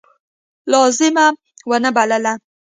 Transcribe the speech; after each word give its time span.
لازمه 0.71 1.25
ونه 1.69 1.89
بلله. 1.95 2.33